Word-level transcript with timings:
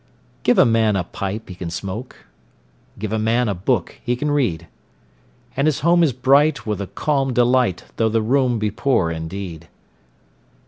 Give 0.41 0.57
a 0.57 0.65
man 0.65 0.95
a 0.95 1.03
pipe 1.03 1.47
he 1.47 1.53
can 1.53 1.69
smoke, 1.69 2.15
5 2.95 2.99
Give 3.01 3.13
a 3.13 3.19
man 3.19 3.47
a 3.47 3.53
book 3.53 3.99
he 4.03 4.15
can 4.15 4.31
read: 4.31 4.65
And 5.55 5.67
his 5.67 5.81
home 5.81 6.01
is 6.01 6.11
bright 6.11 6.65
with 6.65 6.81
a 6.81 6.87
calm 6.87 7.33
delight, 7.35 7.83
Though 7.97 8.09
the 8.09 8.23
room 8.23 8.57
be 8.57 8.71
poor 8.71 9.11
indeed. 9.11 9.67